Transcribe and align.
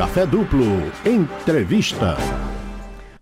Café 0.00 0.24
Duplo. 0.24 0.64
Entrevista. 1.04 2.16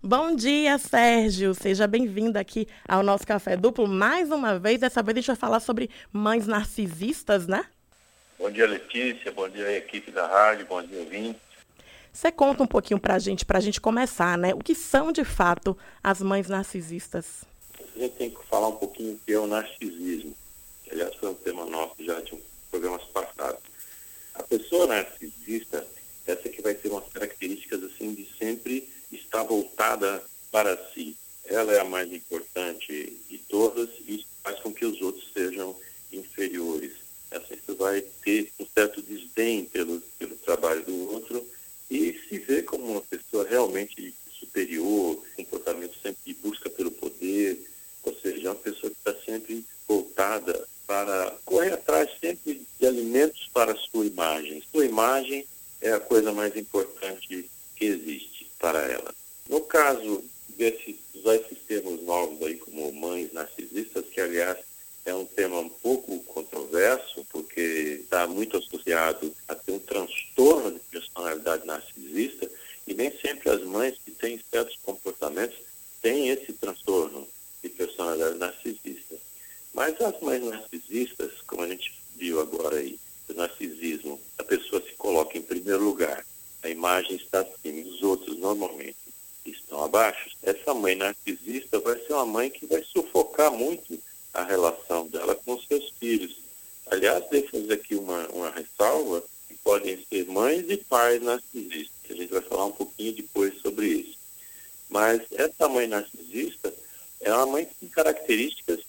Bom 0.01 0.33
dia, 0.33 0.77
Sérgio. 0.77 1.53
Seja 1.53 1.85
bem-vindo 1.85 2.39
aqui 2.39 2.69
ao 2.87 3.03
nosso 3.03 3.27
Café 3.27 3.57
Duplo 3.57 3.85
mais 3.85 4.31
uma 4.31 4.57
vez. 4.57 4.79
Dessa 4.79 5.03
vez 5.03 5.17
a 5.17 5.19
gente 5.19 5.27
vai 5.27 5.35
falar 5.35 5.59
sobre 5.59 5.89
mães 6.13 6.47
narcisistas, 6.47 7.47
né? 7.47 7.65
Bom 8.39 8.49
dia, 8.49 8.65
Letícia. 8.65 9.29
Bom 9.33 9.49
dia, 9.49 9.75
equipe 9.75 10.09
da 10.09 10.25
rádio. 10.25 10.67
Bom 10.67 10.81
dia, 10.81 10.99
ouvinte. 10.99 11.37
Você 12.13 12.31
conta 12.31 12.63
um 12.63 12.67
pouquinho 12.67 12.97
pra 12.97 13.19
gente, 13.19 13.45
pra 13.45 13.59
gente 13.59 13.81
começar, 13.81 14.37
né? 14.37 14.53
O 14.53 14.59
que 14.59 14.73
são, 14.73 15.11
de 15.11 15.25
fato, 15.25 15.77
as 16.01 16.21
mães 16.21 16.47
narcisistas? 16.47 17.43
A 17.77 17.99
gente 17.99 18.15
tem 18.15 18.29
que 18.29 18.41
falar 18.49 18.69
um 18.69 18.77
pouquinho 18.77 19.15
o 19.15 19.19
que 19.25 19.33
é 19.33 19.37
o 19.37 19.47
narcisismo. 19.47 20.33
Aliás, 20.89 21.13
foi 21.17 21.29
um 21.29 21.35
tema 21.35 21.65
nosso 21.65 21.95
já 21.99 22.21
de 22.21 22.35
um 22.35 22.39
programas 22.71 23.03
passados. 23.03 23.59
A 24.33 24.43
pessoa 24.43 24.87
narcisista, 24.87 25.85
essa 26.29 26.49
que 26.49 26.61
vai 26.61 26.75
ter 26.75 26.89
umas 26.89 27.07
características 27.11 27.83
assim 27.83 28.13
de 28.13 28.27
sempre 28.37 28.87
estar 29.11 29.43
voltada 29.43 30.23
para 30.51 30.77
si. 30.93 31.15
Ela 31.45 31.73
é 31.73 31.79
a 31.79 31.85
mais 31.85 32.11
importante 32.11 33.17
de 33.29 33.37
todas 33.49 33.89
e 34.07 34.25
faz 34.43 34.59
com 34.59 34.73
que 34.73 34.85
os 34.85 35.01
outros 35.01 35.27
sejam 35.33 35.75
inferiores. 36.11 36.93
Essa 37.31 37.55
vai 37.79 38.01
ter 38.23 38.51
um 38.59 38.65
certo 38.73 39.01
desdém 39.01 39.65
pelo, 39.65 40.01
pelo 40.17 40.35
trabalho 40.37 40.83
do 40.83 41.13
outro 41.13 41.47
e 41.89 42.19
se 42.27 42.37
vê 42.39 42.61
como 42.61 42.85
uma 42.85 43.01
pessoa 43.01 43.47
realmente 43.47 44.13
superior, 44.31 45.23
comportamento 45.35 45.95
sempre 46.01 46.19
de 46.25 46.33
busca 46.35 46.69
pelo 46.69 46.91
poder, 46.91 47.65
ou 48.03 48.15
seja, 48.15 48.49
uma 48.49 48.55
pessoa 48.55 48.91
que 48.91 48.97
está 48.97 49.15
sempre 49.23 49.65
voltada 49.87 50.67
para 50.85 51.35
correr 51.45 51.73
atrás 51.73 52.09
sempre 52.19 52.61
de 52.79 52.85
alimentos 52.85 53.49
para 53.53 53.73
a 53.73 53.77
sua 53.77 54.05
imagem. 54.05 54.63
Sua 54.71 54.85
imagem 54.85 55.47
é 55.89 55.93
a 55.93 55.99
coisa 55.99 56.31
mais 56.31 56.55
importante 56.55 57.49
que 57.75 57.85
existe 57.85 58.49
para 58.59 58.79
ela. 58.79 59.13
No 59.49 59.61
caso 59.61 60.23
desses, 60.49 60.95
usar 61.15 61.35
esses 61.35 61.57
termos 61.67 62.01
novos 62.03 62.41
aí 62.43 62.55
como 62.55 62.91
mães 62.91 63.31
narcisistas, 63.33 64.05
que 64.05 64.21
aliás 64.21 64.57
é 65.05 65.13
um 65.13 65.25
tema 65.25 65.59
um 65.59 65.69
pouco 65.69 66.19
controverso, 66.23 67.25
porque 67.31 68.01
está 68.01 68.27
muito 68.27 68.57
associado 68.57 69.33
a 69.47 69.55
ter 69.55 69.71
um 69.71 69.79
transtorno 69.79 70.71
de 70.71 70.79
personalidade 70.91 71.65
narcisista, 71.65 72.49
e 72.85 72.93
nem 72.93 73.11
sempre 73.19 73.49
as 73.49 73.63
mães 73.63 73.95
que 74.03 74.11
têm 74.11 74.39
certos 74.51 74.77
comportamentos 74.83 75.57
têm 76.01 76.29
esse 76.29 76.53
transtorno 76.53 77.27
de 77.63 77.69
personalidade 77.69 78.37
narcisista. 78.37 79.15
Mas 79.73 79.99
as 80.01 80.19
mães 80.21 80.43
narcisistas, 80.43 81.41
como 81.47 81.63
a 81.63 81.67
gente 81.67 81.93
viu 82.15 82.39
agora 82.39 82.77
aí, 82.77 82.99
o 83.29 83.33
narcisismo, 83.33 84.19
a 84.37 84.43
pessoa 84.43 84.81
se 84.81 84.91
coloca 84.93 85.37
em 85.37 85.41
primeiro 85.41 85.83
lugar, 85.83 86.25
a 86.63 86.69
imagem 86.69 87.15
está 87.15 87.41
acima, 87.41 87.87
os 87.87 88.01
outros 88.01 88.37
normalmente 88.37 88.97
estão 89.45 89.83
abaixo. 89.83 90.31
Essa 90.43 90.73
mãe 90.89 90.95
narcisista 90.95 91.79
vai 91.79 91.99
ser 91.99 92.13
uma 92.13 92.25
mãe 92.25 92.49
que 92.49 92.65
vai 92.65 92.83
sufocar 92.83 93.51
muito 93.51 93.99
a 94.33 94.43
relação 94.43 95.07
dela 95.07 95.35
com 95.35 95.59
seus 95.61 95.91
filhos. 95.99 96.37
Aliás, 96.89 97.23
fazer 97.51 97.73
aqui 97.73 97.95
uma, 97.95 98.27
uma 98.29 98.49
ressalva, 98.49 99.23
que 99.47 99.53
podem 99.63 100.03
ser 100.09 100.25
mães 100.25 100.65
e 100.67 100.77
pais 100.77 101.21
narcisistas. 101.21 101.93
A 102.09 102.13
gente 102.13 102.31
vai 102.31 102.41
falar 102.41 102.65
um 102.65 102.71
pouquinho 102.71 103.13
depois 103.13 103.53
sobre 103.61 103.87
isso. 103.87 104.17
Mas 104.89 105.21
essa 105.33 105.69
mãe 105.69 105.87
narcisista 105.87 106.73
é 107.21 107.31
uma 107.31 107.45
mãe 107.45 107.67
tem 107.79 107.89
características 107.89 108.79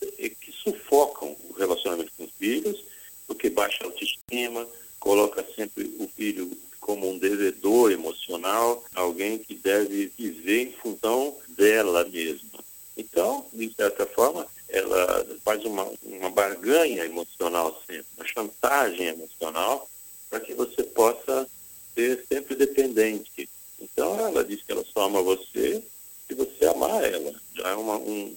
que 0.41 0.53
sufocam 0.53 1.37
o 1.51 1.53
relacionamento 1.53 2.13
com 2.17 2.25
os 2.25 2.31
filhos, 2.39 2.83
porque 3.27 3.51
baixa 3.51 3.83
a 3.83 3.87
autoestima, 3.87 4.67
coloca 4.99 5.45
sempre 5.55 5.85
o 5.99 6.09
filho 6.09 6.57
como 6.81 7.11
um 7.11 7.19
devedor 7.19 7.93
emocional, 7.93 8.83
alguém 8.95 9.39
que 9.39 9.55
deve 9.55 10.11
viver 10.17 10.63
em 10.63 10.73
função 10.73 11.37
dela 11.71 12.05
mesma. 12.05 12.59
Então, 12.97 13.47
de 13.53 13.73
certa 13.75 14.05
forma, 14.05 14.45
ela 14.69 15.25
faz 15.45 15.65
uma, 15.65 15.87
uma 16.03 16.31
barganha 16.31 17.05
emocional 17.05 17.81
sempre, 17.87 18.07
uma 18.17 18.27
chantagem 18.27 19.07
emocional, 19.07 19.89
para 20.29 20.41
que 20.41 20.53
você 20.53 20.83
possa 20.83 21.49
ser 21.95 22.25
sempre 22.29 22.57
dependente. 22.57 23.49
Então, 23.81 24.19
ela 24.19 24.45
diz 24.45 24.61
que 24.63 24.73
ela 24.73 24.85
só 24.93 25.05
ama 25.07 25.23
você 25.23 25.81
se 26.27 26.35
você 26.35 26.67
amar 26.67 27.05
ela. 27.05 27.33
Já 27.55 27.69
é 27.69 27.75
uma, 27.75 27.97
um, 27.97 28.37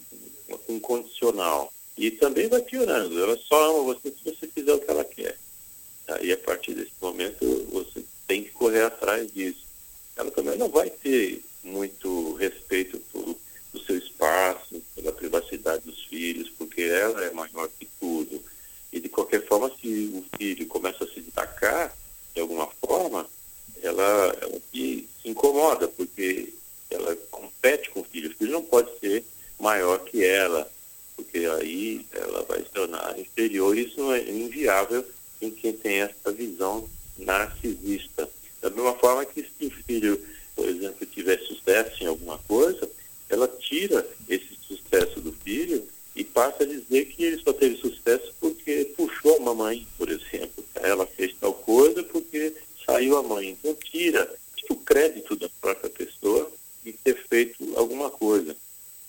um 0.69 0.79
condicional. 0.79 1.74
E 1.97 2.12
também 2.12 2.47
vai 2.47 2.62
piorando. 2.62 3.22
Ela 3.22 3.38
só 3.47 3.72
ama 3.72 3.94
você 3.94 4.12
se 4.12 4.24
você 4.24 4.47
fizer 4.47 4.74
o 4.74 4.79
que 4.79 4.90
ela 4.90 5.03
quer. 5.03 5.38
E 6.22 6.31
a 6.31 6.38
partir 6.38 6.74
desse 6.75 6.91
momento, 7.02 7.68
você 7.72 8.03
tem 8.28 8.44
que 8.44 8.52
correr 8.52 8.84
atrás 8.84 9.31
disso. 9.31 9.66
Ela 10.16 10.29
também 10.31 10.58
não 10.58 10.69
vai 10.69 10.90
ter 10.90 11.44
muito 11.63 12.34
respeito 12.35 13.00
espaço, 14.34 14.82
pela 14.96 15.12
privacidade 15.12 15.84
dos 15.86 16.04
filhos, 16.06 16.50
porque 16.58 16.82
ela 16.82 17.24
é 17.24 17.32
maior 17.32 17.70
que 17.80 17.88
tudo. 18.00 18.42
E 18.92 19.00
de 19.00 19.10
qualquer 19.10 19.46
forma, 19.46 19.72
se 19.82 20.12
o 20.14 20.26
filho 20.38 20.66
começa 20.68 21.04
a 21.04 21.08
se 21.08 21.22
destacar 21.22 21.96
de 22.34 22.42
alguma 22.42 22.68
forma, 22.68 23.28
ela, 23.82 24.38
ela 24.42 24.62
se, 24.72 25.08
se 25.22 25.30
incomoda, 25.30 25.88
porque 25.88 26.54
ela 26.90 27.16
compete 27.30 27.90
com 27.92 28.02
o 28.02 28.06
filho. 28.06 28.32
O 28.32 28.36
filho 28.36 28.52
não 28.52 28.64
pode 28.64 28.90
ser 29.00 29.24
maior 29.60 30.00
que 30.00 30.24
ela, 30.24 30.70
porque 31.16 31.40
aí 31.40 32.06
ela 32.12 32.44
vai 32.44 32.60
se 32.60 32.70
tornar 32.70 33.20
inferior. 33.20 33.78
Isso 33.78 34.12
é 34.14 34.30
inviável 34.30 35.06
em 35.42 35.52
quem 35.52 35.74
tem 35.74 36.02
essa 36.02 36.32
visão 36.32 36.88
narcisista. 37.18 38.30
Da 38.62 38.70
mesma 38.70 38.94
forma 38.96 39.26
que 39.26 39.44
se 39.44 39.66
o 39.66 39.72
filho, 39.72 40.20
por 40.56 40.68
exemplo, 40.68 41.06
tiver 41.08 41.40
sucesso 41.40 42.04
em 42.04 42.08
alguma 42.08 42.38
coisa, 42.48 42.90
ela 43.34 43.48
tira 43.48 44.08
esse 44.30 44.58
sucesso 44.68 45.20
do 45.20 45.32
filho 45.32 45.86
e 46.16 46.24
passa 46.24 46.64
a 46.64 46.68
dizer 46.68 47.06
que 47.06 47.24
ele 47.24 47.42
só 47.42 47.52
teve 47.52 47.78
sucesso 47.78 48.34
porque 48.40 48.94
puxou 48.96 49.38
a 49.38 49.40
mamãe, 49.40 49.88
por 49.98 50.10
exemplo. 50.10 50.64
Ela 50.76 51.06
fez 51.06 51.34
tal 51.40 51.54
coisa 51.54 52.04
porque 52.04 52.54
saiu 52.86 53.18
a 53.18 53.24
mãe. 53.24 53.50
Então 53.50 53.74
tira, 53.76 54.30
o 54.70 54.76
crédito 54.76 55.36
da 55.36 55.50
própria 55.62 55.90
pessoa 55.90 56.52
e 56.86 56.92
ter 56.92 57.16
feito 57.28 57.74
alguma 57.76 58.10
coisa. 58.10 58.56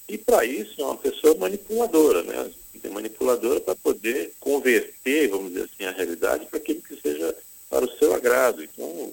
E 0.08 0.18
para 0.18 0.44
isso 0.44 0.80
é 0.80 0.84
uma 0.84 0.96
pessoa 0.96 1.34
manipuladora, 1.36 2.22
né? 2.22 2.50
É 2.82 2.88
manipuladora 2.88 3.60
para 3.60 3.74
poder 3.74 4.34
converter, 4.38 5.28
vamos 5.28 5.52
dizer 5.52 5.70
assim, 5.72 5.84
a 5.84 5.90
realidade 5.90 6.44
para 6.46 6.58
aquilo 6.58 6.82
que 6.82 7.00
seja 7.00 7.34
para 7.70 7.86
o 7.86 7.98
seu 7.98 8.14
agrado. 8.14 8.62
Então, 8.62 9.12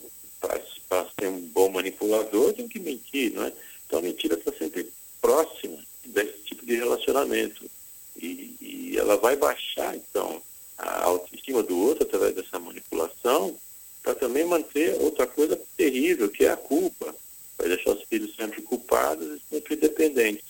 para 0.89 1.07
ser 1.17 1.27
um 1.27 1.39
bom 1.39 1.69
manipulador, 1.69 2.53
tem 2.53 2.67
que 2.67 2.79
mentir, 2.79 3.31
não 3.33 3.45
é? 3.45 3.53
Então 3.87 3.99
a 3.99 4.01
mentira 4.01 4.35
está 4.35 4.51
sempre 4.51 4.90
próxima 5.31 5.77
desse 6.05 6.37
tipo 6.43 6.65
de 6.65 6.75
relacionamento. 6.75 7.69
E, 8.17 8.55
e 8.59 8.97
ela 8.97 9.15
vai 9.15 9.37
baixar, 9.37 9.95
então, 9.95 10.41
a 10.77 11.03
autoestima 11.03 11.63
do 11.63 11.77
outro 11.79 12.03
através 12.03 12.35
dessa 12.35 12.59
manipulação, 12.59 13.55
para 14.03 14.13
também 14.15 14.43
manter 14.43 14.99
outra 14.99 15.25
coisa 15.25 15.57
terrível, 15.77 16.27
que 16.27 16.45
é 16.45 16.51
a 16.51 16.57
culpa. 16.57 17.15
Vai 17.57 17.69
deixar 17.69 17.91
os 17.91 18.03
filhos 18.03 18.35
sempre 18.35 18.61
culpados 18.61 19.25
e 19.25 19.41
sempre 19.49 19.75
dependentes. 19.75 20.43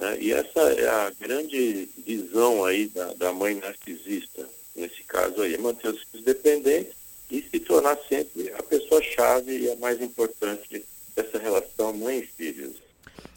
Né? 0.00 0.18
E 0.20 0.32
essa 0.32 0.60
é 0.72 0.88
a 0.88 1.12
grande 1.20 1.88
visão 1.98 2.64
aí 2.64 2.88
da, 2.88 3.12
da 3.14 3.32
mãe 3.32 3.54
narcisista, 3.54 4.48
nesse 4.74 5.04
caso 5.04 5.42
aí, 5.42 5.54
é 5.54 5.58
manter 5.58 5.88
os 5.88 6.02
filhos 6.02 6.24
dependentes 6.24 6.94
e 7.30 7.40
se 7.40 7.60
tornar 7.60 7.96
sempre 8.08 8.52
a 8.52 8.62
pessoa-chave 8.62 9.58
e 9.58 9.70
a 9.70 9.76
mais 9.76 10.00
importante 10.02 10.84
dessa 11.14 11.38
relação 11.38 11.92
mãe 11.92 12.18
e 12.18 12.26
filhos. 12.26 12.83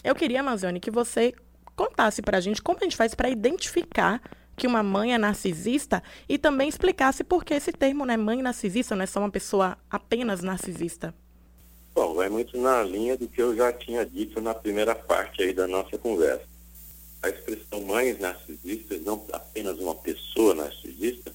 Eu 0.07 0.15
queria, 0.15 0.39
Amazônia, 0.39 0.79
que 0.79 0.89
você 0.89 1.33
contasse 1.75 2.21
para 2.21 2.37
a 2.37 2.39
gente 2.39 2.61
como 2.61 2.77
a 2.79 2.83
gente 2.85 2.95
faz 2.95 3.13
para 3.13 3.29
identificar 3.29 4.21
que 4.55 4.65
uma 4.65 4.81
mãe 4.81 5.13
é 5.13 5.17
narcisista 5.17 6.01
e 6.29 6.37
também 6.37 6.69
explicasse 6.69 7.25
por 7.25 7.43
que 7.43 7.53
esse 7.53 7.73
termo, 7.73 8.05
né, 8.05 8.15
mãe 8.15 8.41
narcisista, 8.41 8.95
não 8.95 9.03
é 9.03 9.05
só 9.05 9.19
uma 9.19 9.29
pessoa 9.29 9.77
apenas 9.89 10.41
narcisista. 10.41 11.13
Bom, 11.93 12.13
vai 12.13 12.29
muito 12.29 12.57
na 12.57 12.81
linha 12.83 13.17
do 13.17 13.27
que 13.27 13.41
eu 13.41 13.53
já 13.53 13.73
tinha 13.73 14.05
dito 14.05 14.39
na 14.39 14.53
primeira 14.53 14.95
parte 14.95 15.43
aí 15.43 15.51
da 15.51 15.67
nossa 15.67 15.97
conversa. 15.97 16.45
A 17.21 17.27
expressão 17.27 17.81
mães 17.81 18.17
narcisistas, 18.17 19.01
não 19.01 19.25
apenas 19.33 19.77
uma 19.77 19.95
pessoa 19.95 20.55
narcisista, 20.55 21.33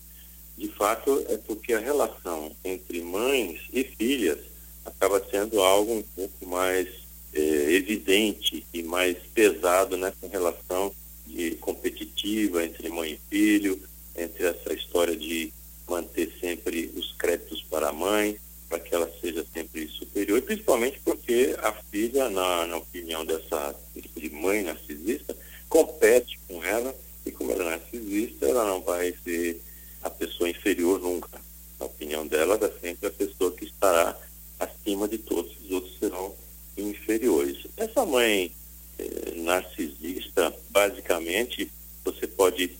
de 0.56 0.69
fato 0.69 1.23
é 1.29 1.37
porque 1.37 1.75
a 1.75 1.79
relação 1.79 2.50
entre 2.64 3.02
mães 3.02 3.61
e 3.70 3.85
filhas 3.85 4.38
acaba 4.82 5.23
sendo 5.31 5.61
algo 5.61 5.93
um 5.93 6.02
pouco 6.02 6.47
mais 6.47 7.01
é, 7.34 7.40
evidente 7.73 8.64
e 8.73 8.82
mais 8.82 9.17
pesado 9.34 9.96
nessa 9.96 10.26
relação 10.29 10.93
de 11.26 11.52
competitiva 11.56 12.64
entre 12.64 12.88
mãe 12.88 13.12
e 13.12 13.20
filho, 13.31 13.81
entre 14.17 14.46
essa 14.46 14.73
história 14.73 15.17
de 15.17 15.52
manter 15.88 16.32
sempre 16.40 16.93
os 16.96 17.12
créditos 17.12 17.62
para 17.62 17.88
a 17.88 17.93
mãe, 17.93 18.38
para 18.69 18.81
que 18.81 18.94
ela 18.94 19.11
seja 19.20 19.44
sempre 19.52 19.87
superior, 19.88 20.38
e 20.38 20.43
principalmente 20.43 21.00
porque 21.05 21.55
a 21.62 21.73
filha, 21.90 22.31
na, 22.31 22.67
na 22.67 22.76
opinião 22.79 23.25
dessa 23.25 23.75
tipo 23.94 24.20
de 24.20 24.31
mãe 24.31 24.62
narcisista, 24.62 25.37
compete 25.69 26.38
com 26.49 26.64
ela, 26.64 26.94
e 27.25 27.31
como 27.31 27.52
ela 27.52 27.64
é 27.64 27.70
narcisista, 27.70 28.46
ela 28.46 28.64
não 28.64 28.81
vai 28.81 29.14
ser 29.23 29.61
a 30.02 30.11
pessoa 30.11 30.49
inferior 30.49 31.00
nunca. 31.00 31.40
Na 31.78 31.87
opinião 31.87 32.26
dela, 32.26 32.55
ela 32.55 32.67
é 32.67 32.81
sempre 32.81 33.08
a 33.08 33.11
pessoa 33.11 33.52
que 33.52 33.64
estará 33.64 34.19
acima 34.58 35.06
de 35.06 35.19
todos, 35.19 35.52
os 35.64 35.70
outros 35.70 35.99
serão 35.99 36.35
inferiores. 36.76 37.58
Essa 37.76 38.06
mãe 38.23 38.53
eh, 38.99 39.33
narcisista, 39.37 40.55
basicamente, 40.71 41.71
você 42.05 42.27
pode 42.27 42.71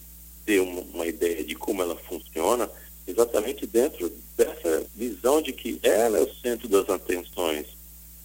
ter 0.47 0.61
uma, 0.61 0.83
uma 0.95 1.07
ideia 1.07 1.43
de 1.43 1.55
como 1.57 1.83
ela 1.83 1.97
funciona 1.97 2.71
exatamente 3.07 3.67
dentro 3.67 4.13
dessa 4.37 4.85
visão 4.95 5.43
de 5.43 5.53
que 5.53 5.81
ela 5.83 6.19
é 6.19 6.23
o 6.23 6.35
centro 6.37 6.69
das 6.69 6.89
atenções. 6.89 7.67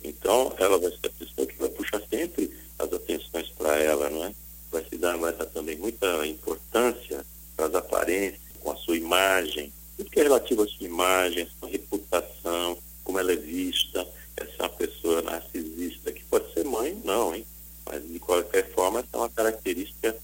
Então, 0.03 0.53
ela 0.59 0.77
vai 0.77 0.91
ser 0.91 1.07
a 1.07 1.09
pessoa 1.09 1.47
que 1.47 1.57
vai 1.57 1.69
puxar 1.69 2.01
sempre 2.07 2.51
as 2.77 2.93
atenções 2.93 3.49
para 3.49 3.77
ela, 3.79 4.09
não 4.09 4.25
é? 4.25 4.33
Vai 4.71 4.85
se 4.87 4.95
dar, 4.97 5.17
vai 5.17 5.33
dar 5.33 5.45
também 5.45 5.75
muita 5.75 6.25
importância 6.27 7.25
para 7.55 7.65
as 7.65 7.75
aparências, 7.75 8.39
com 8.59 8.71
a 8.71 8.75
sua 8.77 8.95
imagem, 8.95 9.73
tudo 9.95 10.11
que 10.11 10.19
é 10.19 10.23
relativo 10.23 10.61
à 10.61 10.67
sua 10.67 10.85
imagem, 10.85 11.43
à 11.43 11.47
sua 11.59 11.69
reputação, 11.69 12.77
como 13.03 13.17
ela 13.17 13.31
é 13.31 13.35
vista, 13.35 14.07
essa 14.37 14.69
pessoa 14.69 15.21
narcisista, 15.23 16.11
que 16.11 16.23
pode 16.25 16.53
ser 16.53 16.63
mãe, 16.63 16.99
não, 17.03 17.33
hein? 17.35 17.45
Mas 17.85 18.07
de 18.07 18.19
qualquer 18.19 18.69
forma, 18.71 18.99
essa 18.99 19.09
é 19.13 19.17
uma 19.17 19.29
característica 19.29 20.15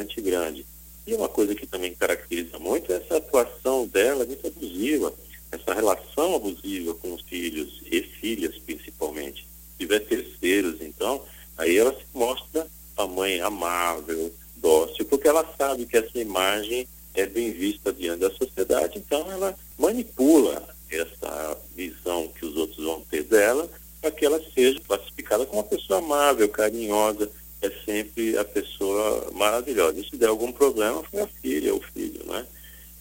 bastante 0.00 0.20
grande. 0.20 0.66
E 1.06 1.14
uma 1.14 1.28
coisa 1.28 1.54
que 1.54 1.66
também 1.66 1.94
caracteriza 1.94 2.58
muito 2.58 2.92
é 2.92 2.96
essa 2.96 3.16
atuação 3.16 3.86
dela 3.86 4.24
muito 4.24 4.46
abusiva, 4.46 5.12
essa 5.50 5.74
relação 5.74 6.34
abusiva 6.36 6.94
com 6.94 7.14
os 7.14 7.22
filhos 7.22 7.80
e 7.90 8.02
filhas 8.02 8.56
principalmente. 8.58 9.42
Se 9.42 9.78
tiver 9.78 10.00
terceiros, 10.00 10.80
então, 10.80 11.22
aí 11.56 11.76
ela 11.76 11.92
se 11.92 12.04
mostra 12.14 12.66
a 12.96 13.06
mãe 13.06 13.40
amável, 13.40 14.32
dócil, 14.56 15.04
porque 15.06 15.28
ela 15.28 15.46
sabe 15.56 15.86
que 15.86 15.96
essa 15.96 16.18
imagem 16.18 16.86
é 17.14 17.26
bem 17.26 17.50
vista 17.50 17.92
diante 17.92 18.20
da 18.20 18.30
sociedade, 18.30 18.98
então 18.98 19.30
ela 19.32 19.56
manipula 19.78 20.68
essa 20.90 21.56
visão 21.74 22.28
que 22.28 22.44
os 22.44 22.56
outros 22.56 22.84
vão 22.84 23.00
ter 23.00 23.24
dela 23.24 23.68
para 24.00 24.10
que 24.10 24.24
ela 24.24 24.40
seja 24.54 24.80
classificada 24.80 25.44
como 25.46 25.60
uma 25.60 25.68
pessoa 25.68 25.98
amável, 25.98 26.48
carinhosa, 26.48 27.30
é 27.62 27.70
sempre 27.84 28.36
a 28.38 28.44
pessoa 28.44 29.30
maravilhosa. 29.32 30.00
E 30.00 30.08
se 30.08 30.16
der 30.16 30.28
algum 30.28 30.52
problema, 30.70 31.02
foi 31.10 31.20
a 31.20 31.26
filha, 31.26 31.74
o 31.74 31.80
filho, 31.80 32.24
né? 32.26 32.46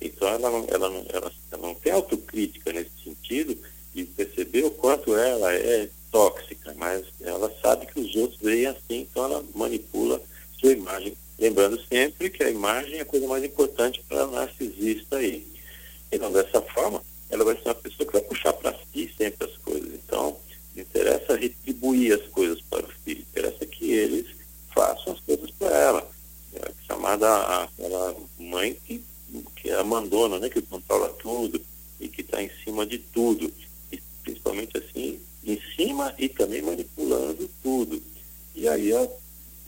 Então 0.01 0.27
ela 0.27 0.49
não, 0.49 0.65
ela, 0.69 0.87
ela, 1.09 1.31
ela 1.51 1.61
não 1.61 1.75
tem 1.75 1.91
autocrítica 1.91 2.73
nesse 2.73 2.91
sentido 3.03 3.57
de 3.93 4.05
perceber 4.05 4.65
o 4.65 4.71
quanto 4.71 5.15
ela 5.15 5.53
é 5.53 5.89
tóxica, 6.11 6.73
mas 6.77 7.05
ela 7.21 7.53
sabe 7.61 7.85
que 7.85 7.99
os 7.99 8.15
outros 8.15 8.39
veem 8.41 8.67
assim, 8.67 9.01
então 9.01 9.25
ela 9.25 9.43
manipula 9.53 10.21
sua 10.59 10.71
imagem. 10.71 11.13
Lembrando 11.37 11.79
sempre 11.87 12.29
que 12.29 12.43
a 12.43 12.49
imagem 12.49 12.97
é 12.97 13.01
a 13.01 13.05
coisa 13.05 13.27
mais 13.27 13.43
importante 13.43 14.01
para 14.07 14.27
narcisista 14.27 15.17
aí. 15.17 15.47
Então, 16.11 16.31
dessa 16.31 16.61
forma, 16.61 17.01
ela 17.29 17.45
vai 17.45 17.55
ser 17.55 17.65
uma 17.65 17.75
pessoa 17.75 18.05
que 18.05 18.13
vai 18.13 18.21
puxar 18.21 18.53
para 18.53 18.75
si 18.91 19.13
sempre 19.17 19.47
as 19.47 19.55
coisas. 19.57 19.93
Então, 19.93 20.37
não 20.75 20.81
interessa 20.81 21.35
retribuir 21.35 22.13
as 22.13 22.27
coisas 22.29 22.59
para 22.61 22.85
o 22.85 22.89
filho, 23.05 23.21
interessa 23.21 23.65
que 23.65 23.91
eles 23.91 24.25
façam 24.73 25.13
as 25.13 25.19
coisas 25.21 25.51
para 25.51 25.77
ela. 25.77 26.11
É 26.55 26.71
chamada 27.09 27.63
aquela 27.63 28.15
mãe 28.37 28.77
que, 28.85 29.03
que 29.55 29.71
abandona, 29.71 30.37
né, 30.39 30.49
que 30.49 30.61
controla 30.61 31.09
tudo 31.13 31.59
e 31.99 32.07
que 32.07 32.21
está 32.21 32.41
em 32.41 32.51
cima 32.63 32.85
de 32.85 32.99
tudo. 32.99 33.51
E 33.91 33.99
principalmente 34.23 34.77
assim, 34.77 35.19
em 35.43 35.59
cima 35.75 36.13
e 36.17 36.29
também 36.29 36.61
manipulando 36.61 37.49
tudo. 37.63 38.01
E 38.53 38.67
aí, 38.67 38.91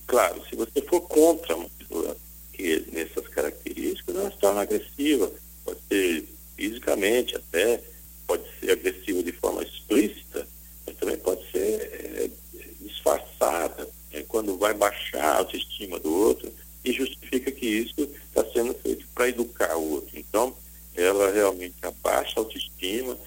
claro, 0.06 0.44
se 0.48 0.56
você 0.56 0.82
for 0.82 1.02
contra 1.02 1.56
uma 1.56 1.70
pessoa 1.70 2.16
que 2.54 2.86
nessas 2.92 3.28
características, 3.30 4.16
ela 4.16 4.32
se 4.32 4.38
torna 4.38 4.62
agressiva. 4.62 5.32
Pode 5.64 5.80
ser 5.90 6.28
fisicamente 6.56 7.36
até, 7.36 7.82
pode 8.28 8.44
ser 8.60 8.72
agressiva 8.72 9.24
de 9.24 9.32
forma 9.32 9.64
explícita, 9.64 10.48
mas 10.86 10.96
também 10.98 11.18
pode 11.18 11.50
ser 11.52 11.58
é, 11.60 12.30
disfarçada, 12.82 13.88
é, 14.12 14.22
quando 14.24 14.58
vai 14.58 14.74
baixar 14.74 15.24
a 15.24 15.38
autoestima 15.38 16.00
do 16.00 16.14
outro 16.14 16.52
e 16.84 16.92
justifica 16.92 17.52
que 17.52 17.66
isso 17.66 18.10
está 18.28 18.44
sendo 18.52 18.74
feito 18.76 19.06
para 19.14 19.30
educar 19.30 19.76
o 19.78 19.92
outro. 19.92 20.18
Então, 20.18 20.56
ela 20.96 21.32
realmente 21.32 21.76
abaixa 21.84 22.34
a 22.38 22.40
autoestima 22.40 23.18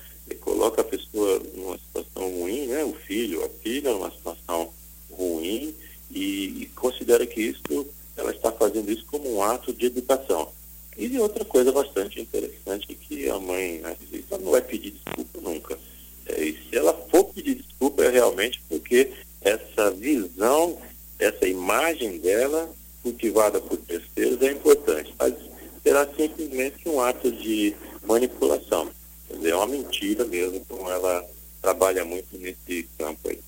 coloca 0.45 0.83
a 0.83 0.85
pessoa 0.85 1.41
numa 1.55 1.79
situação 1.79 2.31
ruim, 2.31 2.67
né? 2.67 2.85
o 2.85 2.93
filho, 2.93 3.45
a 3.45 3.49
filha, 3.63 3.93
numa 3.93 4.11
situação 4.11 4.71
ruim 5.11 5.75
e, 6.11 6.63
e 6.63 6.71
considera 6.77 7.27
que 7.27 7.41
isso, 7.41 7.87
ela 8.17 8.31
está 8.31 8.53
fazendo 8.53 8.93
isso 8.93 9.05
como 9.07 9.37
um 9.37 9.43
ato 9.43 9.73
de 9.73 9.87
educação. 9.87 10.51
E 10.97 11.19
outra 11.19 11.45
coisa 11.45 11.73
bastante 11.73 12.21
interessante 12.21 12.95
que 12.95 13.29
a 13.29 13.39
mãe 13.41 13.81
narcisista 13.81 14.39
não 14.39 14.53
vai 14.53 14.61
pedir 14.61 14.93
desculpa 14.93 15.41
nunca. 15.41 15.79
É, 16.27 16.45
e 16.45 16.53
se 16.53 16.77
ela 16.77 16.93
for 17.11 17.25
pedir 17.25 17.57
desculpa 17.57 18.05
é 18.05 18.11
realmente 18.11 18.63
porque 18.69 19.11
essa 19.41 19.91
visão, 19.91 20.79
essa 21.19 21.49
imagem 21.49 22.19
dela, 22.19 22.71
cultivada 23.05 23.61
por 23.61 23.77
terceiros, 23.77 24.41
é 24.43 24.51
importante. 24.51 25.15
Mas 25.19 25.35
será 25.83 26.07
simplesmente 26.07 26.89
um 26.89 26.99
ato 27.01 27.31
de 27.31 27.77
manipulação. 28.03 28.91
Quer 29.29 29.37
dizer, 29.37 29.51
é 29.51 29.57
uma 29.57 29.67
mentira 29.67 30.25
mesmo, 30.25 30.65
como 30.67 30.91
ela 30.91 31.25
trabalha 31.61 32.05
muito 32.05 32.37
nesse 32.39 32.89
campo 32.99 33.29
aí. 33.29 33.39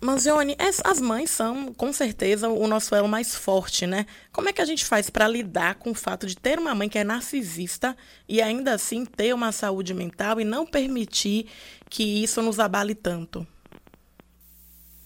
Manzione, 0.00 0.56
as 0.84 1.00
mães 1.00 1.30
são, 1.30 1.72
com 1.72 1.92
certeza, 1.92 2.48
o 2.48 2.66
nosso 2.66 2.94
elo 2.94 3.08
mais 3.08 3.34
forte, 3.34 3.86
né? 3.86 4.06
Como 4.30 4.48
é 4.48 4.52
que 4.52 4.60
a 4.60 4.64
gente 4.64 4.84
faz 4.84 5.08
para 5.08 5.26
lidar 5.26 5.76
com 5.76 5.90
o 5.90 5.94
fato 5.94 6.26
de 6.26 6.36
ter 6.36 6.58
uma 6.58 6.74
mãe 6.74 6.88
que 6.88 6.98
é 6.98 7.04
narcisista 7.04 7.96
e 8.28 8.42
ainda 8.42 8.74
assim 8.74 9.04
ter 9.06 9.34
uma 9.34 9.52
saúde 9.52 9.94
mental 9.94 10.38
e 10.38 10.44
não 10.44 10.66
permitir 10.66 11.48
que 11.88 12.22
isso 12.22 12.42
nos 12.42 12.60
abale 12.60 12.94
tanto? 12.94 13.46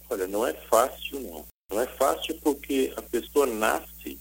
Olha, 0.08 0.26
não 0.26 0.44
é 0.44 0.52
fácil, 0.52 1.20
não. 1.20 1.46
Não 1.70 1.80
é 1.80 1.86
fácil 1.86 2.34
porque 2.42 2.92
a 2.96 3.02
pessoa 3.02 3.46
nasce 3.46 4.18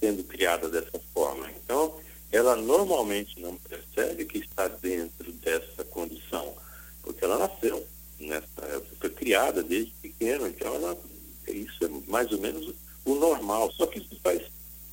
sendo 0.00 0.24
criada 0.24 0.68
dessa 0.68 0.98
forma. 1.12 1.50
Então, 1.50 1.94
ela 2.32 2.56
normalmente 2.56 3.38
não 3.40 3.56
percebe 3.56 4.24
que 4.24 4.38
está 4.38 4.66
dentro 4.66 5.30
dessa 5.32 5.84
condição, 5.84 6.54
porque 7.02 7.24
ela 7.24 7.38
nasceu 7.38 7.86
nessa, 8.18 8.82
foi 8.98 9.10
criada 9.10 9.62
desde 9.62 9.92
pequena, 10.00 10.48
então 10.48 10.74
ela, 10.74 10.98
isso 11.46 11.84
é 11.84 12.10
mais 12.10 12.32
ou 12.32 12.38
menos 12.38 12.74
o 13.04 13.14
normal, 13.14 13.70
só 13.72 13.86
que 13.86 13.98
isso 13.98 14.18
faz 14.22 14.42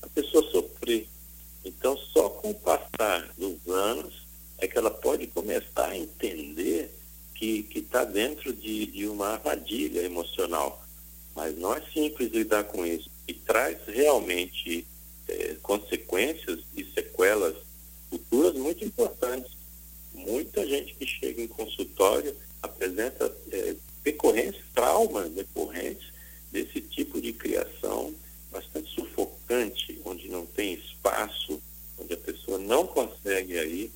a 0.02 0.08
pessoa 0.08 0.44
sofrer. 0.52 1.08
Então, 1.64 1.98
só 1.98 2.30
com 2.30 2.52
o 2.52 2.56
passar 2.56 3.30
dos 3.38 3.68
anos 3.68 4.28
é 4.58 4.68
que 4.68 4.78
ela 4.78 4.92
pode 4.92 5.28
começar 5.28 5.88
a 5.90 5.98
entender 5.98 6.94
que 7.36 7.66
está 7.74 8.04
dentro 8.04 8.52
de, 8.52 8.88
de 8.88 9.08
uma 9.08 9.30
armadilha 9.30 10.02
emocional. 10.02 10.84
Mas 11.40 11.58
não 11.58 11.74
é 11.74 11.82
simples 11.94 12.34
lidar 12.34 12.66
com 12.66 12.86
isso. 12.86 13.10
E 13.26 13.34
traz 13.34 13.78
realmente 13.88 14.86
é, 15.26 15.56
consequências 15.62 16.60
e 16.76 16.84
sequelas 16.84 17.56
futuras 18.10 18.56
muito 18.56 18.84
importantes. 18.84 19.50
Muita 20.14 20.68
gente 20.68 20.94
que 20.96 21.08
chega 21.08 21.42
em 21.42 21.48
consultório 21.48 22.36
apresenta 22.62 23.34
é, 23.54 23.74
decorrências, 24.04 24.62
traumas 24.76 25.32
decorrentes 25.32 26.12
desse 26.52 26.82
tipo 26.82 27.22
de 27.22 27.32
criação 27.32 28.14
bastante 28.52 28.94
sufocante, 28.94 29.98
onde 30.04 30.28
não 30.28 30.46
tem 30.46 30.74
espaço, 30.74 31.62
onde 31.98 32.16
a 32.16 32.18
pessoa 32.18 32.58
não 32.58 32.86
consegue 32.86 33.58
aí 33.58 33.90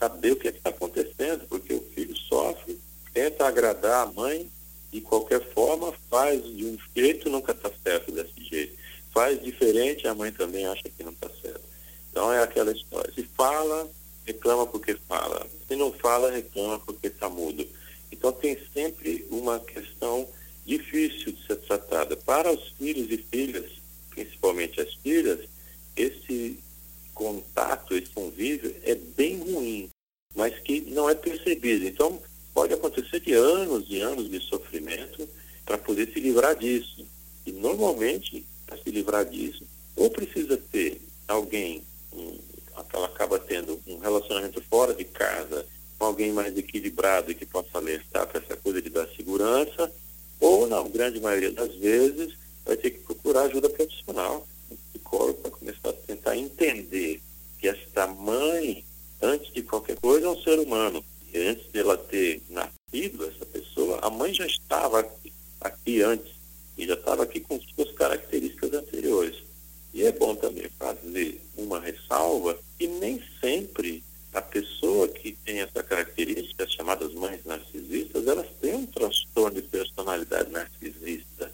saber 0.00 0.32
o 0.32 0.36
que 0.36 0.48
é 0.48 0.50
está 0.50 0.70
acontecendo, 0.70 1.46
porque 1.48 1.72
o 1.72 1.82
filho 1.94 2.16
sofre, 2.16 2.76
tenta 3.14 3.46
agradar 3.46 4.08
a 4.08 4.12
mãe 4.12 4.50
de 4.92 5.00
qualquer 5.00 5.40
forma, 5.52 5.92
faz 6.08 6.42
de 6.42 6.64
um 6.64 6.78
jeito, 6.94 7.28
nunca 7.28 7.52
está 7.52 7.70
certo 7.82 8.12
desse 8.12 8.44
jeito. 8.44 8.76
Faz 9.12 9.42
diferente, 9.42 10.06
a 10.06 10.14
mãe 10.14 10.30
também 10.32 10.66
acha 10.66 10.82
que 10.82 11.02
não 11.02 11.12
está 11.12 11.28
certo. 11.40 11.64
Então 12.10 12.32
é 12.32 12.42
aquela 12.42 12.72
história. 12.72 13.12
Se 13.14 13.22
fala, 13.22 13.90
reclama 14.24 14.66
porque 14.66 14.94
fala. 15.08 15.46
Se 15.66 15.76
não 15.76 15.92
fala, 15.92 16.30
reclama 16.30 16.78
porque 16.80 17.08
está 17.08 17.28
mudo. 17.28 17.66
Então 18.10 18.32
tem 18.32 18.58
sempre 18.72 19.26
uma 19.30 19.58
questão 19.60 20.28
difícil 20.64 21.32
de 21.32 21.46
ser 21.46 21.56
tratada. 21.56 22.16
Para 22.16 22.52
os 22.52 22.68
filhos 22.78 23.10
e 23.10 23.18
filhas, 23.18 23.70
principalmente 24.10 24.80
as 24.80 24.94
filhas, 24.94 25.40
esse 25.96 26.58
contato, 27.14 27.94
esse 27.94 28.10
convívio 28.10 28.74
é 28.82 28.94
bem 28.94 29.38
ruim, 29.38 29.88
mas 30.34 30.58
que 30.58 30.80
não 30.82 31.08
é 31.08 31.14
percebido. 31.14 31.86
Então 31.86 32.20
pode 32.56 32.72
acontecer 32.72 33.20
de 33.20 33.34
anos 33.34 33.84
e 33.90 34.00
anos 34.00 34.30
de 34.30 34.40
sofrimento 34.40 35.28
para 35.66 35.76
poder 35.76 36.10
se 36.10 36.18
livrar 36.18 36.56
disso. 36.56 37.06
E 37.44 37.52
normalmente, 37.52 38.46
para 38.66 38.78
se 38.78 38.90
livrar 38.90 39.26
disso, 39.26 39.62
ou 39.94 40.08
precisa 40.08 40.56
ter 40.72 40.98
alguém, 41.28 41.82
um, 42.14 42.38
ela 42.94 43.08
acaba 43.08 43.38
tendo 43.38 43.78
um 43.86 43.98
relacionamento 43.98 44.62
fora 44.70 44.94
de 44.94 45.04
casa, 45.04 45.66
com 45.98 46.06
alguém 46.06 46.32
mais 46.32 46.56
equilibrado 46.56 47.30
e 47.30 47.34
que 47.34 47.44
possa 47.44 47.76
alertar 47.76 48.26
para 48.26 48.40
essa 48.40 48.56
coisa 48.56 48.80
de 48.80 48.88
dar 48.88 49.06
segurança, 49.08 49.92
ou, 50.40 50.66
na 50.66 50.82
grande 50.82 51.20
maioria 51.20 51.52
das 51.52 51.74
vezes, 51.74 52.38
vai 52.64 52.78
ter 52.78 52.88
que 52.88 53.00
procurar 53.00 53.42
ajuda 53.42 53.68
profissional, 53.68 54.48
um 54.70 54.76
psicólogo, 54.88 55.42
para 55.42 55.50
começar 55.50 55.90
a 55.90 55.92
tentar 55.92 56.34
entender 56.34 57.20
que 57.58 57.68
esta 57.68 58.06
mãe, 58.06 58.82
antes 59.20 59.52
de 59.52 59.60
qualquer 59.60 59.98
coisa, 60.00 60.26
é 60.26 60.30
um 60.30 60.42
ser 60.42 60.58
humano. 60.58 61.04
Antes 61.36 61.70
dela 61.70 61.96
ter 61.98 62.40
mãe 64.26 64.34
já 64.34 64.46
estava 64.46 65.00
aqui, 65.00 65.32
aqui 65.60 66.02
antes 66.02 66.34
e 66.76 66.86
já 66.86 66.94
estava 66.94 67.22
aqui 67.22 67.40
com 67.40 67.60
suas 67.60 67.92
características 67.92 68.72
anteriores. 68.72 69.36
E 69.94 70.04
é 70.04 70.12
bom 70.12 70.34
também 70.34 70.68
fazer 70.78 71.40
uma 71.56 71.78
ressalva 71.80 72.58
que 72.76 72.86
nem 72.86 73.22
sempre 73.40 74.02
a 74.32 74.42
pessoa 74.42 75.08
que 75.08 75.32
tem 75.44 75.60
essa 75.60 75.82
característica, 75.82 76.64
as 76.64 76.72
chamadas 76.72 77.14
mães 77.14 77.40
narcisistas, 77.44 78.26
elas 78.26 78.46
têm 78.60 78.74
um 78.74 78.86
transtorno 78.86 79.60
de 79.60 79.68
personalidade 79.68 80.50
narcisista. 80.50 81.50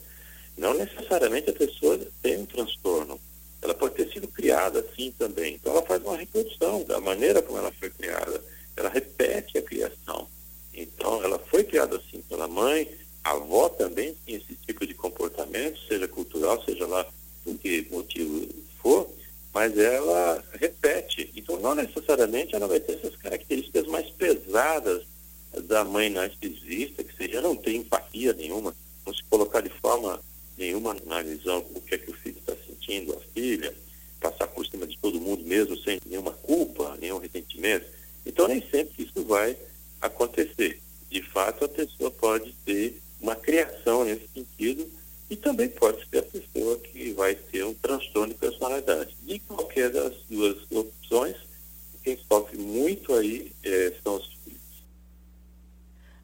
Não 0.57 0.75
necessariamente 0.75 1.51
a 1.51 1.53
pessoa 1.53 2.01
tem 2.23 2.39
um 2.39 2.47
transtorno. 2.47 3.21
Ela 3.61 3.75
pode 3.75 3.95
ter 3.95 4.13
sido 4.13 4.27
criada 4.27 4.81
assim 4.81 5.13
também. 5.13 5.55
Então 5.55 5.73
ela 5.73 5.83
faz 5.83 6.03
uma 6.03 6.17
reprodução 6.17 6.83
da 6.85 7.01
maneira 7.01 7.43
como 7.43 7.59
ela 7.59 7.73
foi 7.73 7.91
criada. 7.91 8.43
Ela 8.77 8.89
a 8.89 8.93
criação. 9.83 10.29
Então 10.75 11.23
ela 11.23 11.39
foi 11.39 11.65
criada 11.65 11.97
assim 11.97 12.23
pela 12.29 12.49
mãe, 12.49 12.89
a 13.25 13.33
avó 13.33 13.69
também 13.69 14.17
tinha 14.25 14.39
esse 14.39 14.55
tipo 14.67 14.87
de 14.87 14.95
comportamento, 14.95 15.79
seja 15.87 16.09
cultural, 16.09 16.63
seja 16.65 16.87
lá 16.87 17.07
por 17.45 17.57
que 17.59 17.87
motivo 17.91 18.49
for, 18.81 19.09
mas 19.53 19.77
ela 19.77 20.43
repete. 20.55 21.31
Então, 21.37 21.61
não 21.61 21.75
necessariamente 21.75 22.55
ela 22.55 22.67
vai 22.67 22.81
ter 22.81 22.95
essas 22.95 23.15
características 23.17 23.87
mais 23.87 24.09
pesadas 24.11 25.05
da 25.65 25.85
mãe 25.85 26.09
narcisista, 26.09 27.05
que 27.05 27.15
seja 27.17 27.41
não 27.41 27.55
ter 27.55 27.75
empatia 27.75 28.33
nenhuma, 28.33 28.75
não 29.07 29.15
se 29.15 29.23
colocar 29.25 29.61
de 29.61 29.69
forma 29.69 30.21
nenhuma 30.57 30.97
na 31.07 31.23
visão 31.23 31.65
o 31.75 31.81
que 31.81 31.95
é 31.95 31.99
que 31.99 32.11
o 32.11 32.15
filho 32.15 32.39
está 32.39 32.55
sentindo, 32.67 33.13
a 33.13 33.21
filha, 33.33 33.75
passar 34.21 34.47
por 34.49 34.67
cima 34.67 34.87
de 34.87 34.97
todo 34.99 35.21
mundo 35.21 35.45
mesmo 35.45 35.77
sem 35.79 36.01
nenhuma 36.07 36.33
culpa, 36.33 36.97
nenhum 37.01 37.19
ressentimento. 37.19 37.87
Então, 38.25 38.49
nem 38.49 38.63
sempre 38.69 39.05
isso 39.05 39.23
vai 39.25 39.57
acontecer. 40.01 40.81
De 41.11 41.23
fato, 41.23 41.65
a 41.65 41.69
pessoa 41.69 42.11
pode 42.11 42.53
ter 42.65 43.01
uma 43.21 43.37
criação 43.37 44.05
nesse 44.05 44.27
sentido 44.35 44.89
e 45.31 45.37
também 45.37 45.69
pode 45.69 46.07
ser 46.09 46.19
a 46.19 46.23
pessoa 46.23 46.79
que 46.79 47.13
vai 47.13 47.35
ter 47.35 47.65
um 47.65 47.73
transtorno 47.73 48.35
de 48.35 48.39
personalidade. 48.39 49.17
De 49.23 49.39
qualquer 49.39 49.91
das 49.91 50.15
duas 50.29 50.57
opções, 50.71 51.37
quem 52.03 52.19
sofre 52.29 52.59
muito 52.59 53.15
aí 53.15 53.53
é, 53.63 53.95
são 54.03 54.17
os 54.17 54.27
filhos. 54.27 54.61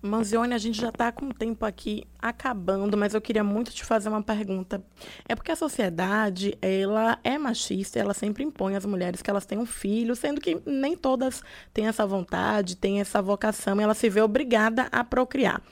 Manzione, 0.03 0.48
a 0.59 0.61
gente 0.61 0.81
já 0.81 0.88
está 0.88 1.12
com 1.12 1.31
tempo 1.31 1.65
aqui 1.65 2.05
acabando, 2.29 2.97
mas 2.97 3.15
eu 3.15 3.21
queria 3.21 3.45
muito 3.45 3.73
te 3.73 3.85
fazer 3.85 4.09
uma 4.09 4.23
pergunta. 4.23 4.83
É 5.29 5.35
porque 5.35 5.53
a 5.53 5.57
sociedade, 5.57 6.57
ela 6.61 7.19
é 7.25 7.39
machista, 7.39 7.99
ela 7.99 8.15
sempre 8.15 8.45
impõe 8.45 8.77
às 8.77 8.85
mulheres 8.85 9.23
que 9.23 9.31
elas 9.31 9.47
tenham 9.47 9.67
filhos, 9.67 10.19
sendo 10.19 10.41
que 10.41 10.61
nem 10.67 10.97
todas 10.97 11.43
têm 11.73 11.87
essa 11.87 12.07
vontade, 12.07 12.77
têm 12.77 13.01
essa 13.01 13.21
vocação, 13.23 13.81
e 13.81 13.83
ela 13.83 13.95
se 13.95 14.09
vê 14.09 14.21
obrigada 14.21 14.89
a 14.91 15.03
procriar. 15.05 15.63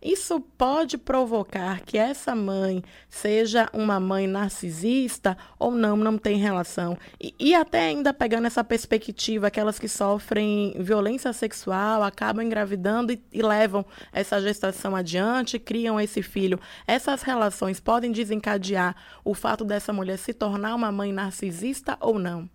Isso 0.00 0.40
pode 0.40 0.96
provocar 0.96 1.80
que 1.80 1.98
essa 1.98 2.34
mãe 2.34 2.82
seja 3.08 3.68
uma 3.72 3.98
mãe 3.98 4.28
narcisista 4.28 5.36
ou 5.58 5.72
não, 5.72 5.96
não 5.96 6.16
tem 6.16 6.36
relação. 6.36 6.96
E, 7.20 7.34
e 7.38 7.54
até 7.54 7.88
ainda 7.88 8.14
pegando 8.14 8.46
essa 8.46 8.62
perspectiva, 8.62 9.48
aquelas 9.48 9.78
que 9.78 9.88
sofrem 9.88 10.74
violência 10.78 11.32
sexual, 11.32 12.02
acabam 12.04 12.44
engravidando 12.44 13.12
e, 13.12 13.20
e 13.32 13.42
levam 13.42 13.84
essa 14.12 14.40
gestação 14.40 14.94
adiante, 14.94 15.58
criam 15.58 15.97
esse 16.00 16.22
filho. 16.22 16.60
Essas 16.86 17.22
relações 17.22 17.80
podem 17.80 18.12
desencadear 18.12 18.96
o 19.24 19.34
fato 19.34 19.64
dessa 19.64 19.92
mulher 19.92 20.18
se 20.18 20.32
tornar 20.32 20.74
uma 20.74 20.92
mãe 20.92 21.12
narcisista 21.12 21.96
ou 22.00 22.18
não? 22.18 22.48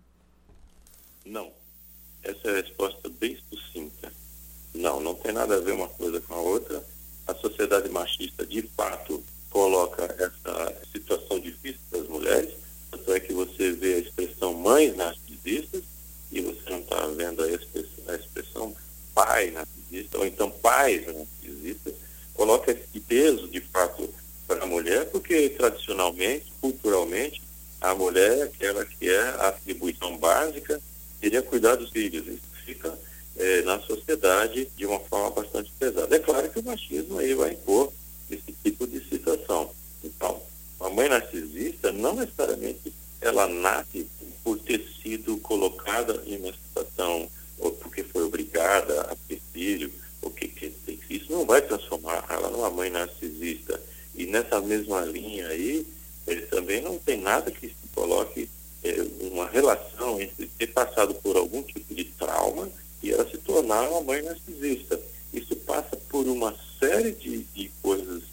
Não. 1.25 1.51
Essa 2.23 2.47
é 2.47 2.51
a 2.51 2.61
resposta 2.61 3.09
bem 3.09 3.37
sucinta. 3.49 4.11
Não, 4.73 4.99
não 4.99 5.15
tem 5.15 5.31
nada 5.31 5.55
a 5.55 5.59
ver 5.59 5.73
uma 5.73 5.89
coisa 5.89 6.19
com 6.21 6.33
a 6.33 6.39
outra 6.39 6.83
a 7.27 7.33
sociedade 7.35 7.89
machista 7.89 8.45
de 8.45 8.61
fato 8.75 9.23
coloca 9.49 10.03
essa 10.03 10.81
situação 10.91 11.39
difícil 11.39 11.79
das 11.91 12.07
mulheres, 12.07 12.53
tanto 12.91 13.13
é 13.13 13.19
que 13.19 13.33
você 13.33 13.71
vê 13.71 13.95
a 13.95 13.99
expressão 13.99 14.53
mães 14.53 14.95
narcisistas 14.95 15.83
e 16.31 16.41
você 16.41 16.69
não 16.69 16.79
está 16.79 17.07
vendo 17.07 17.43
a 17.43 17.49
expressão, 17.49 18.03
a 18.07 18.15
expressão 18.15 18.75
pai 19.13 19.51
narcisista, 19.51 20.17
ou 20.17 20.25
então 20.25 20.49
pais 20.49 21.05
narcisistas, 21.05 21.93
coloca 22.33 22.71
esse 22.71 22.92
peso 23.13 23.47
de 23.47 23.61
fato 23.61 24.09
para 24.47 24.63
a 24.63 24.65
mulher, 24.65 25.05
porque 25.11 25.49
tradicionalmente, 25.49 26.51
culturalmente, 26.59 27.43
a 27.79 27.93
mulher 27.93 28.39
é 28.39 28.43
aquela 28.43 28.83
que 28.83 29.07
é 29.07 29.19
a 29.19 29.49
atribuição 29.49 30.17
básica, 30.17 30.81
seria 31.19 31.43
cuidar 31.43 31.75
dos 31.75 31.91
filhos. 31.91 32.25
Isso 32.25 32.41
fica 32.65 32.97
é, 33.37 33.61
na 33.61 33.79
sociedade 33.81 34.67
de 34.75 34.85
uma 34.87 34.99
forma 34.99 35.29
bastante 35.29 35.71
pesada. 35.77 36.15
É 36.15 36.19
claro 36.19 36.49
que 36.49 36.59
o 36.59 36.63
machismo 36.63 37.19
aí 37.19 37.35
vai 37.35 37.51
impor 37.51 37.93
esse 38.31 38.55
tipo 38.63 38.87
de 38.87 38.99
situação. 39.07 39.69
Então, 40.03 40.41
a 40.79 40.89
mãe 40.89 41.07
narcisista 41.07 41.91
não 41.91 42.15
necessariamente 42.15 42.91
ela 43.21 43.47
nasce 43.47 44.07
por 44.43 44.57
ter 44.57 44.83
sido 45.03 45.37
colocada 45.37 46.23
em 46.25 46.37
uma 46.37 46.51
situação 46.51 47.29
ou 47.59 47.71
porque 47.73 48.03
foi 48.03 48.23
obrigada 48.23 49.01
a 49.01 49.15
ter 49.27 49.39
filho, 49.53 49.91
ou 50.19 50.31
que, 50.31 50.47
que 50.47 50.73
isso 51.09 51.31
não 51.31 51.42
vai 51.53 51.61
transformar 51.61 52.25
ela 52.29 52.49
numa 52.49 52.69
mãe 52.71 52.89
narcisista. 52.89 53.79
E 54.15 54.25
nessa 54.25 54.59
mesma 54.59 55.01
linha 55.01 55.47
aí, 55.49 55.85
ele 56.25 56.41
também 56.47 56.81
não 56.81 56.97
tem 56.97 57.21
nada 57.21 57.51
que 57.51 57.67
se 57.67 57.87
coloque 57.93 58.49
é, 58.83 59.05
uma 59.21 59.47
relação 59.47 60.19
entre 60.19 60.47
ter 60.57 60.67
passado 60.67 61.13
por 61.13 61.37
algum 61.37 61.61
tipo 61.61 61.93
de 61.93 62.05
trauma 62.05 62.67
e 63.03 63.11
ela 63.11 63.29
se 63.29 63.37
tornar 63.37 63.87
uma 63.87 64.01
mãe 64.01 64.23
narcisista. 64.23 64.99
Isso 65.31 65.55
passa 65.57 65.95
por 66.09 66.25
uma 66.25 66.55
série 66.79 67.11
de, 67.11 67.43
de 67.53 67.71
coisas, 67.83 68.23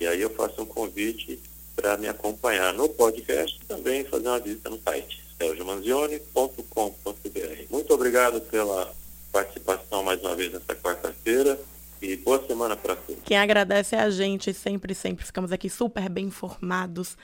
E 0.00 0.06
aí 0.06 0.22
eu 0.22 0.30
faço 0.30 0.62
um 0.62 0.66
convite 0.66 1.38
para 1.76 1.98
me 1.98 2.08
acompanhar 2.08 2.72
no 2.72 2.88
podcast 2.88 3.60
também 3.68 4.04
fazer 4.04 4.26
uma 4.26 4.40
visita 4.40 4.70
no 4.70 4.80
site 4.80 5.22
sergiomanzione.com.br. 5.38 7.62
Muito 7.70 7.94
obrigado 7.94 8.40
pela 8.40 8.90
participação 9.30 10.02
mais 10.02 10.18
uma 10.22 10.34
vez 10.34 10.50
nessa 10.50 10.74
quarta-feira 10.74 11.60
e 12.00 12.16
Boa 12.16 12.42
semana 12.46 12.76
para 12.76 12.96
todos. 12.96 13.22
Quem 13.24 13.36
agradece 13.36 13.96
é 13.96 14.00
a 14.00 14.08
gente, 14.08 14.54
sempre, 14.54 14.94
sempre 14.94 15.26
ficamos 15.26 15.52
aqui 15.52 15.68
super 15.68 16.08
bem 16.08 16.24
informados 16.26 17.18